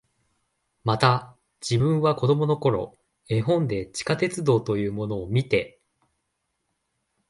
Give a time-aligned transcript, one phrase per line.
[0.83, 2.97] また、自分は子供の頃、
[3.29, 5.79] 絵本で地下鉄道というものを見て、